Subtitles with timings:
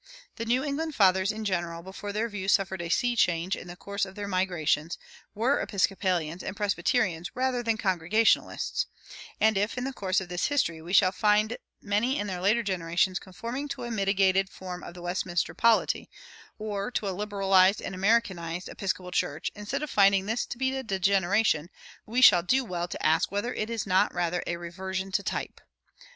[0.37, 3.75] The New England fathers in general, before their views suffered a sea change in the
[3.75, 4.97] course of their migrations,
[5.35, 8.87] were Episcopalians and Presbyterians rather than Congregationalists;
[9.39, 12.63] and if, in the course of this history, we shall find many in their later
[12.63, 16.09] generations conforming to a mitigated form of the Westminster polity,
[16.57, 20.81] or to a liberalized and Americanized Episcopal Church, instead of finding this to be a
[20.81, 21.69] degeneration,
[22.07, 25.61] we shall do well to ask whether it is not rather a reversion to type.